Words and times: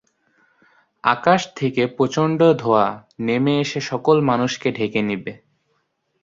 আকাশ 1.03 1.41
থেকে 1.55 1.81
প্রচণ্ড 1.87 2.39
ধোঁয়া 2.53 2.87
নেমে 3.19 3.53
এসে 3.59 3.79
সকল 3.81 4.17
মানুষকে 4.21 4.67
ঢেকে 4.71 5.01
নিবে। 5.01 5.33